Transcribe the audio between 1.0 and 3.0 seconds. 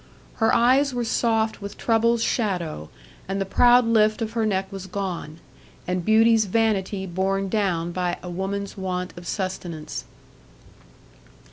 soft with trouble's shadow,